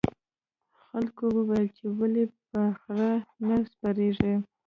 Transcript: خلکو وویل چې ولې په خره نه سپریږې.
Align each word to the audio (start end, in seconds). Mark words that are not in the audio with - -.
خلکو 0.85 1.23
وویل 1.37 1.67
چې 1.77 1.85
ولې 1.97 2.25
په 2.51 2.61
خره 2.81 3.13
نه 3.47 3.57
سپریږې. 3.71 4.35